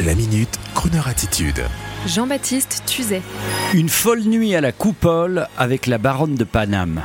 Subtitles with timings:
[0.00, 1.62] La minute, Kroneur attitude.
[2.06, 3.22] Jean-Baptiste Tuzet.
[3.74, 7.02] Une folle nuit à la coupole avec la baronne de Paname.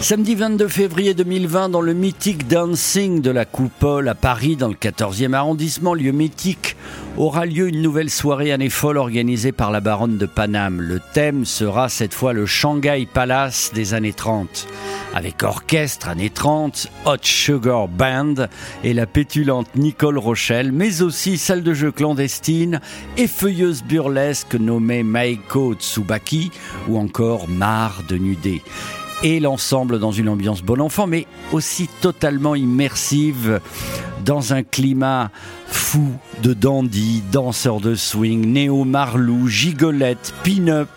[0.00, 4.74] Samedi 22 février 2020, dans le mythique Dancing de la Coupole à Paris, dans le
[4.74, 6.74] 14e arrondissement, lieu mythique,
[7.16, 10.80] aura lieu une nouvelle soirée année folle organisée par la baronne de Paname.
[10.80, 14.66] Le thème sera cette fois le Shanghai Palace des années 30.
[15.14, 18.46] Avec orchestre années 30, Hot Sugar Band
[18.84, 22.80] et la pétulante Nicole Rochelle, mais aussi salle de jeu clandestine
[23.16, 26.50] et feuilleuse burlesque nommée Maiko Tsubaki
[26.88, 28.62] ou encore Mar de Nudé
[29.22, 33.60] et l'ensemble dans une ambiance bon enfant, mais aussi totalement immersive
[34.24, 35.30] dans un climat
[35.66, 40.88] fou de dandy, danseurs de swing, néo-marlou, gigolette, pin-up.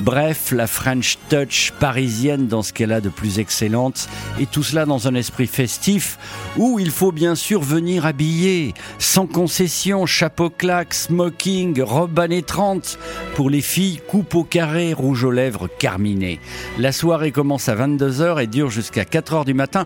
[0.00, 4.08] Bref, la French touch parisienne dans ce qu'elle a de plus excellente,
[4.40, 6.18] et tout cela dans un esprit festif
[6.56, 12.98] où il faut bien sûr venir habiller, sans concession, chapeau claque, smoking, robe années 30,
[13.34, 16.38] pour les filles, coupe au carré, rouge aux lèvres, carminé.
[16.78, 19.84] La soirée commence à 22h et dure jusqu'à 4h du matin,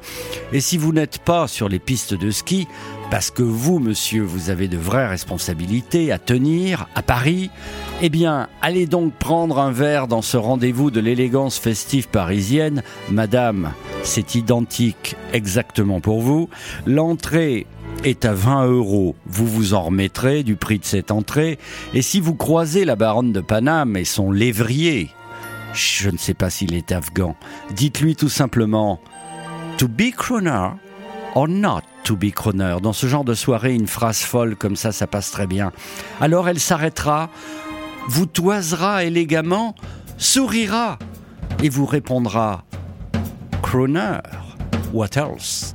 [0.52, 2.68] et si vous n'êtes pas sur les pistes de ski,
[3.12, 7.50] parce que vous, monsieur, vous avez de vraies responsabilités à tenir à Paris,
[8.00, 12.82] eh bien, allez donc prendre un verre dans ce rendez-vous de l'élégance festive parisienne.
[13.10, 16.48] Madame, c'est identique exactement pour vous.
[16.86, 17.66] L'entrée
[18.02, 19.14] est à 20 euros.
[19.26, 21.58] Vous vous en remettrez du prix de cette entrée.
[21.92, 25.10] Et si vous croisez la baronne de Paname et son lévrier,
[25.74, 27.36] je ne sais pas s'il est afghan,
[27.72, 29.00] dites-lui tout simplement
[29.76, 30.70] To be croner
[31.34, 32.76] or not to be croner.
[32.82, 35.72] Dans ce genre de soirée, une phrase folle comme ça, ça passe très bien.
[36.20, 37.30] Alors elle s'arrêtera,
[38.08, 39.74] vous toisera élégamment,
[40.18, 40.98] sourira
[41.62, 42.64] et vous répondra
[43.62, 44.18] Croner,
[44.92, 45.74] what else?